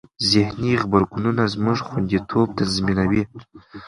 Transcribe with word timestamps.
ذهني 0.29 0.71
غبرګونونه 0.81 1.43
زموږ 1.53 1.77
خوندیتوب 1.87 2.47
تضمینوي. 2.57 3.23